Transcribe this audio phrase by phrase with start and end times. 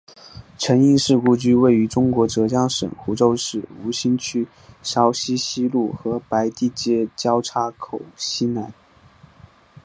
[0.57, 4.47] 陈英士故居位于中国浙江省湖州市吴兴区
[4.83, 8.73] 苕溪西路与白地街交叉口西南。